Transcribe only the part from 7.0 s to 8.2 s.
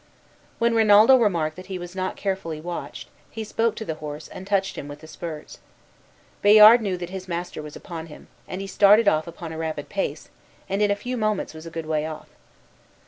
his master was upon